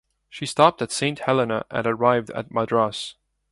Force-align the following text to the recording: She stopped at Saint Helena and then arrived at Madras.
She 0.31 0.47
stopped 0.47 0.81
at 0.81 0.91
Saint 0.91 1.19
Helena 1.19 1.63
and 1.69 1.85
then 1.85 1.93
arrived 1.93 2.31
at 2.31 2.49
Madras. 2.51 3.13